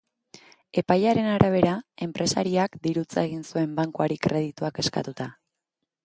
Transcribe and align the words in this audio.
Epaiaren 0.81 1.27
arabera, 1.33 1.73
enpresariak 2.05 2.77
dirutza 2.87 3.25
egin 3.29 3.43
zuen 3.49 3.75
bankuari 3.81 4.17
kredituak 4.23 4.81
eskatuta. 4.85 5.29